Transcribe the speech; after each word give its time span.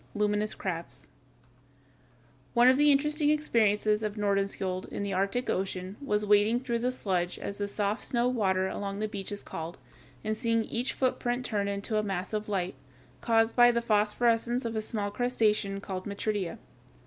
LUMINOUS 0.15 0.55
CRABS 0.55 1.07
One 2.55 2.67
of 2.67 2.79
the 2.79 2.91
interesting 2.91 3.29
experiences 3.29 4.01
of 4.01 4.15
Nordenskiöld 4.17 4.89
in 4.91 5.03
the 5.03 5.13
Arctic 5.13 5.47
Ocean 5.47 5.95
was 6.03 6.25
wading 6.25 6.61
through 6.61 6.79
the 6.79 6.91
sludge, 6.91 7.37
as 7.37 7.59
the 7.59 7.67
soft 7.67 8.03
snow 8.03 8.27
water 8.27 8.67
along 8.67 8.97
the 8.97 9.07
beach 9.07 9.31
is 9.31 9.43
called, 9.43 9.77
and 10.23 10.35
seeing 10.35 10.63
each 10.63 10.93
footprint 10.93 11.45
turn 11.45 11.67
into 11.67 11.97
a 11.99 12.03
mass 12.03 12.33
of 12.33 12.49
light, 12.49 12.73
caused 13.21 13.55
by 13.55 13.69
the 13.69 13.79
phosphorescence 13.79 14.65
of 14.65 14.75
a 14.75 14.81
small 14.81 15.11
crustacean 15.11 15.79
called 15.79 16.07
Metridia. 16.07 16.57